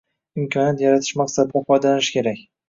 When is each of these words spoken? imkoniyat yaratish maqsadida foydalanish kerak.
imkoniyat 0.43 0.81
yaratish 0.85 1.11
maqsadida 1.21 1.63
foydalanish 1.69 2.11
kerak. 2.17 2.43